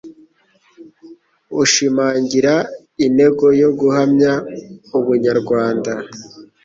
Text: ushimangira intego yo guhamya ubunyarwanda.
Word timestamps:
ushimangira 1.61 2.53
intego 3.05 3.45
yo 3.61 3.69
guhamya 3.79 4.33
ubunyarwanda. 4.97 5.91